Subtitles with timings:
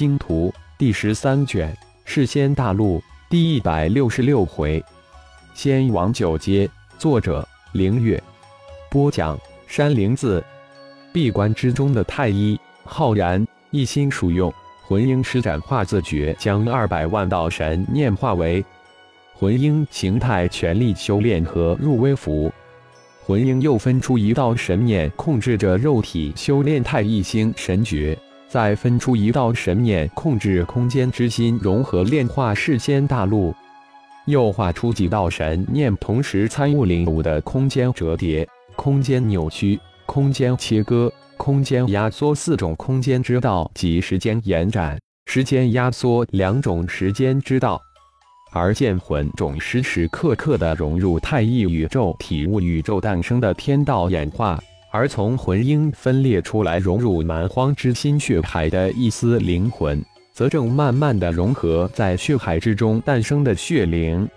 [0.00, 1.70] 星图》第十三卷
[2.06, 4.82] 《世仙大陆》第一百六十六回，
[5.52, 6.66] 仙王九阶，
[6.98, 8.18] 作者：凌月，
[8.90, 10.42] 播讲：山灵子。
[11.12, 14.50] 闭关之中的太一浩然一心属用
[14.86, 18.64] 魂婴施展化字诀，将二百万道神念化为
[19.34, 22.50] 魂婴形态，全力修炼和入微符。
[23.26, 28.18] 魂婴又分出一道神念，控制着肉体修炼太一星神诀。
[28.50, 33.54] 再分出一道神念，控制空间之心，融合炼化世间大陆；
[34.26, 47.80] 又画出几道神念，同时参悟领悟的空间折叠、空间扭曲、空间切割、空间压缩四种空间之道及时间延展、时间压缩两种时间之道。
[48.52, 54.60] 而剑魂种时时刻刻的融入太一宇宙，体悟宇宙诞生的天道演化。
[54.90, 64.28] 而从魂婴分裂出来、融入蛮荒之心血海的一丝灵魂，则正慢慢的融合在血海之中诞生的血灵。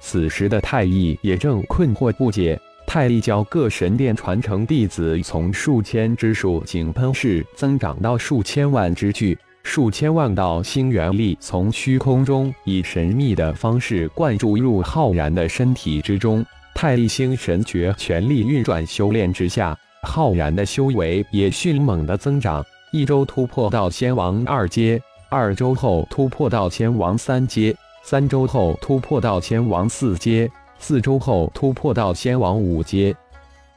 [0.00, 2.58] 此时的太一也正困惑不解。
[2.86, 16.44] 太一教各神殿传承弟子从数千之数井喷式增长到数千万之巨，数千万道星元力从虚空中以神秘的方式灌注入浩然的身体之中。
[16.80, 22.64] 太一星神诀全力运转，修炼之下，浩然的修为也迅猛的增长。
[22.90, 33.14] 一周突破到仙王二阶，二周后突破到仙王三阶，三周后突破到仙王四阶，四周后突破到仙王五阶。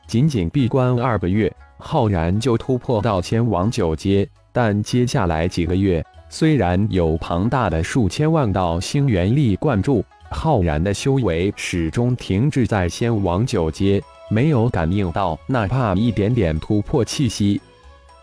[0.07, 4.25] 仅仅闭关二个月，浩然就突破到仙王九阶。
[4.53, 10.05] 但接下来几个月，虽然有庞大的数千万道星元力灌注。
[10.33, 17.61] 浩然的修为始终停滞在仙王九阶，没有感应到哪怕一点点突破气息。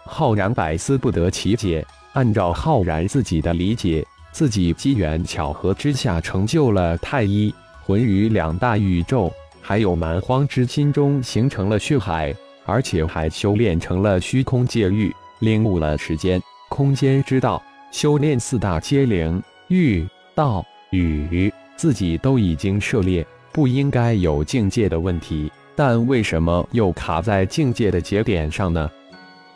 [0.05, 1.87] 浩然百思不得其解。
[2.13, 12.35] 按照浩然自己的理解，自己机缘巧合之下成就了太一魂于两大宇宙，还有蛮荒之心中形成了血海，
[12.67, 17.63] 而且还修炼成了虚空界域，领悟了时间、空间之道，
[17.93, 20.05] 修炼四大阶灵域
[20.35, 21.53] 道宇。
[21.81, 28.91] 自己都已经涉猎，不应该有境界的问题，但为什么又卡在境界的节点上呢？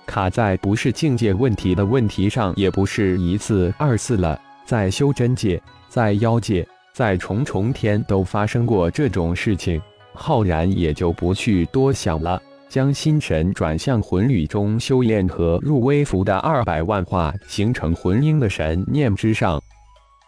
[0.07, 4.41] 卡在不是境界问题的问题上，也不是一次二次了。
[4.65, 9.79] 在修真界，在妖界，在重重天都发生过这种事情，
[10.15, 19.63] 浩然也就不去多想了，将心神转向魂宇中修炼和入微符的二百万化，形成魂婴的神念之上。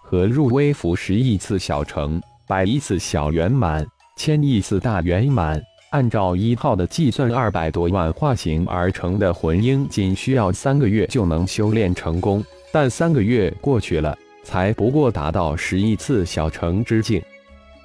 [0.09, 3.85] 和入微符十亿次小成，百亿次小圆满，
[4.17, 5.61] 千亿次大圆满。
[5.91, 12.45] 按照一号的计算，二百多万化形而成的魂婴，仅需要三个月就能修炼成功。
[12.73, 17.21] 但三个月过去了，才不过达到十亿次小成之境。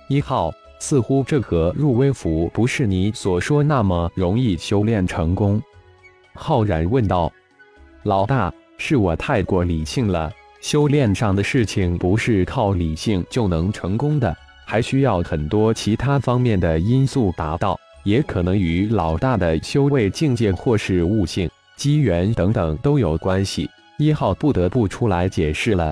[0.07, 5.59] 一号，似乎这颗入微符不是你所说那么容易修炼成功。
[6.35, 7.33] 浩然问道
[8.03, 10.31] ：“老大，是我太过理性了。”
[10.61, 23.67] 修炼上的事情不是靠理性就能成功的，还需要很多其他方面的因素达到，也可能与老大的修为境界或是悟性、机缘等等都有关系。
[23.97, 25.91] 一号不得不出来解释了。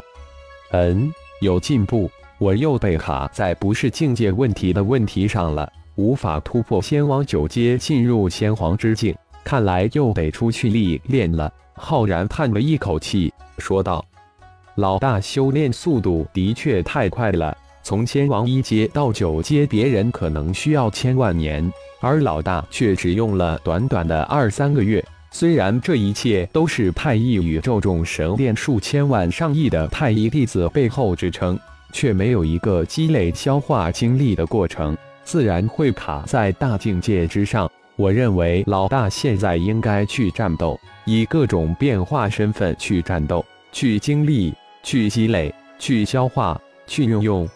[0.72, 11.52] 嗯，有进步，我又被卡在不是境界问题的问题上了，无法突破仙王九阶进入仙皇之境，看来又得出去历练了。
[11.74, 14.06] 浩然叹了一口气，说道。
[14.76, 25.04] 老大修炼速度的确太快了，从仙王一阶到九阶，别人可能需要千万年，而老大却只用了短短的二三个月。
[25.32, 31.60] 虽然这一切都是太一宇宙众神殿数千万上亿的太一弟子背后支撑，
[31.92, 37.70] 却没有一个积累消化精力的过程，自然会卡在大境界之上。
[37.96, 44.54] 我认为老大现在应该去战斗，以各种变化身份去战斗，去经历。
[44.82, 47.48] 去积累，去消化，去运用。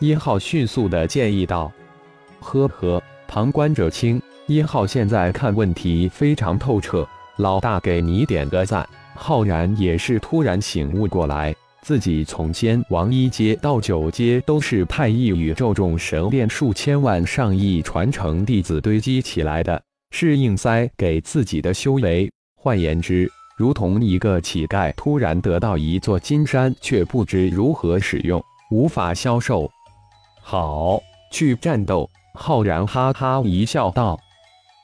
[0.00, 1.72] 一号迅速的建议道
[2.40, 4.20] ：“呵呵，旁观者清。
[4.48, 19.80] 一号现在看问题非常透彻，老大给你点个赞。”浩然也是突然醒悟过来，自己从仙王一阶到九阶都是太一宇宙众神殿数千万上亿传承弟子堆积起来的，
[20.10, 22.28] 是硬塞给自己的修为。
[22.60, 28.40] 换言之，如同一个乞丐突然得到一座金山，却不知如何使用，
[28.70, 29.68] 无法销售。
[30.40, 31.00] 好，
[31.32, 32.08] 去战斗！
[32.34, 34.16] 浩然哈哈一笑道：“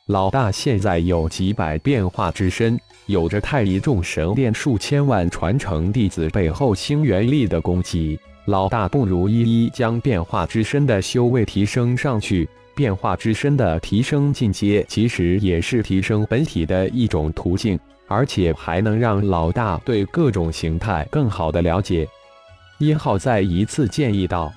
[0.08, 2.76] 老大现在有几百变化之身，
[3.06, 8.18] 有着太乙众神殿数千万传承弟子背后星元力的攻击。
[8.46, 12.48] 老大不如一一将变化之身的修为提升上去。
[12.74, 22.08] 变化之身的提升进阶，其实也是提升本体的一种途径，而且还能让老大对各种形态更好的了解。
[22.78, 24.52] 一号再一次建议道：“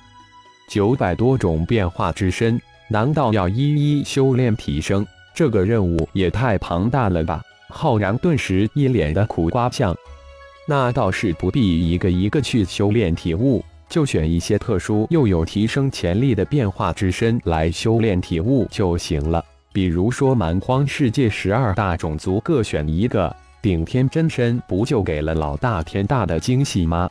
[0.70, 2.60] 九百多种变化之身，
[2.90, 5.06] 难道要一一修炼提升？
[5.34, 9.96] 这个任务也太庞大了吧？”浩然顿时一脸的苦瓜相。
[10.68, 13.64] 那倒是不必一个一个去修炼体悟。
[13.90, 19.42] 就选一些特殊又有提升潜力的变化之身来修炼体悟就行了。
[19.78, 23.32] 比如说蛮荒世界十二大种族各选一个，
[23.62, 27.08] 顶天真身不就给了老大天大的惊喜吗？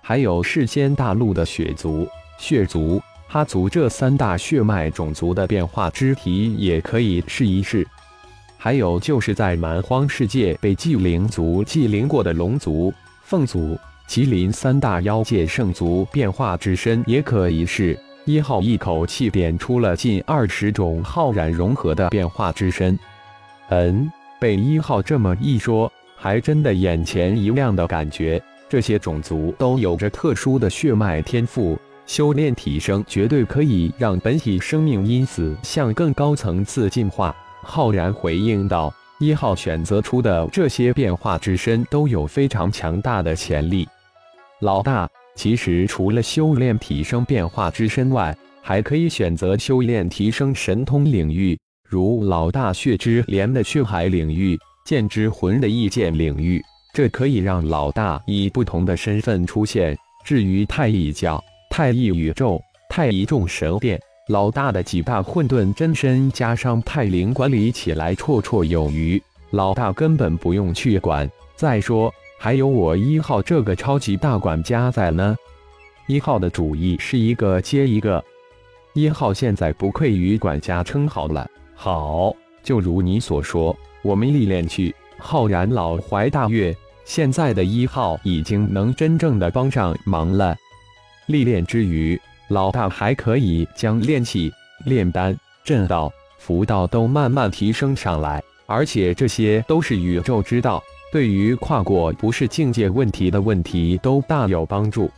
[0.00, 2.04] 还有世间大陆的血族、
[2.40, 7.86] 血族、哈族这三大血脉种族的变化之体也可以试一试。
[8.58, 13.78] 还有就是在蛮荒世界被祭灵族祭灵过的龙族、凤族。
[14.08, 17.96] 麒麟三大妖界圣族变化之身也可以试。
[18.24, 22.96] 一号一口气点出了近二十种浩然融合的变化之身。
[23.70, 24.08] 嗯，
[24.38, 28.40] 被一号这么一说，还真的眼前一亮的感觉。
[28.68, 31.76] 这些种族都有着特殊的血脉天赋，
[32.06, 37.34] 修炼提升绝对可以让本体生命因此向更高层次进化。
[37.62, 43.86] 浩然回应道：“一号选择出的这些变化之身都有非常强大的潜力。”
[44.60, 51.58] 老大，其实除了修炼提升变化之身外，还可以选择修炼提升神通领域，
[51.88, 56.62] 如老大血之莲的血海领域，剑之魂的异剑领域。
[56.94, 59.96] 这可以让老大以不同的身份出现。
[60.24, 69.20] 至于太乙教、太乙宇宙、太乙众神殿，老大的几大混沌真身加上太灵管理起来绰绰有余，
[69.50, 71.28] 老大根本不用去管。
[71.56, 72.12] 再说。
[72.44, 75.36] 还有我一号这个超级大管家在呢，
[76.08, 78.20] 一号的主意是一个接一个。
[78.94, 81.48] 一号现在不愧于管家称号了。
[81.76, 84.92] 好，就如你所说，我们历练去。
[85.18, 90.56] 浩然老怀大悦，现在的一号已经能真正的帮上忙了。
[91.26, 94.52] 历练之余，老大还可以将炼气、
[94.84, 100.82] 炼丹、阵道、符道都慢慢提升上来，而且这些都是宇宙之道。
[101.12, 105.10] 对于跨过不是境界问题的问题都大有帮助。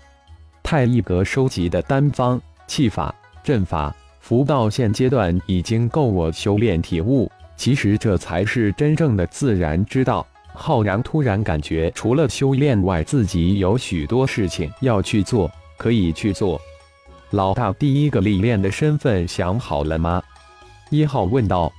[0.61, 3.15] 太一阁收集的丹方、气法、
[3.45, 7.31] 阵法、符道，现阶段已经够我修炼体悟。
[7.57, 10.27] 其实这才是真正的自然之道。
[10.53, 16.61] 浩然突然感觉，除了修炼外，自己有许多事情要去做，可以去做。
[17.31, 20.21] 老大，第一个历练的身份想好了吗？
[20.91, 21.73] 一号问道。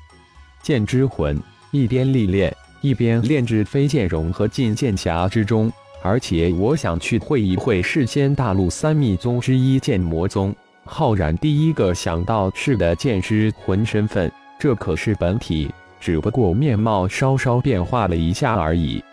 [0.64, 1.38] 剑之魂，
[1.72, 2.56] 一边历练。
[2.82, 10.56] 一边炼制飞剑融合进剑匣之中，而且我想去会一会世间大陆三密宗之一剑魔宗。
[10.84, 19.04] 浩然第一个想到是的剑师魂身份，这可是本体，只不过面貌稍稍变化了一下而已。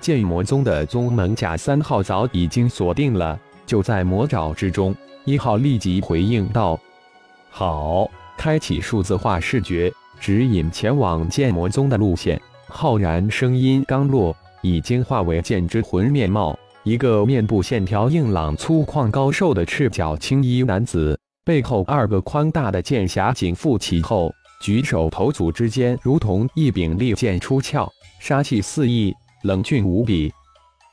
[0.00, 4.94] 剑魔宗的宗门甲三号早已经锁定了，就在魔爪之中。
[5.24, 6.78] 一号立即回应道
[7.48, 9.90] ：“好，开启数字化视觉，
[10.20, 12.38] 指引前往剑魔宗的路线。”
[12.76, 27.88] 浩然声音刚落，已经化为剑之魂面貌，一个面部线条硬朗、粗犷、高瘦的赤脚青衣男子，背后二个宽大的剑匣紧附其后，举手投足之间如同一柄利剑出鞘，
[28.18, 29.14] 杀气四溢，
[29.44, 30.32] 冷峻无比。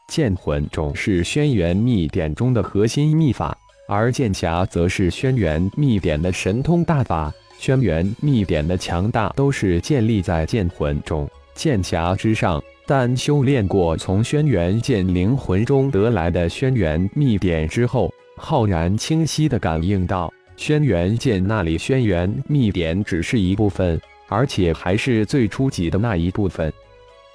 [0.08, 3.58] 剑魂种是轩辕秘典中的核心秘法，
[3.88, 7.34] 而剑匣则是轩辕秘典的神通大法。
[7.58, 11.28] 轩辕秘典的强大都是建立在剑魂中。
[11.54, 26.72] 剑匣之上，但修炼过从轩辕剑灵魂中得来的轩辕秘典之后，浩然清晰地感应到，轩辕剑那里轩辕秘典只是一部分，而且还是最初级的那一部分。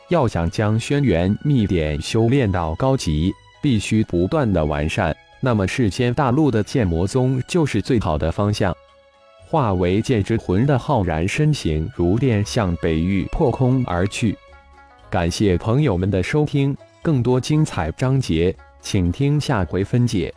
[0.08, 5.16] 要想将轩辕秘典修炼到高级，必须不断的完善。
[5.40, 8.74] 那么世间大陆的剑魔宗就是最好的方向。
[9.56, 14.36] 化为剑之魂的浩然身形如电向北域破空而去。
[15.08, 20.30] 感谢朋友们的收听，更多精彩章节，请听下回分解。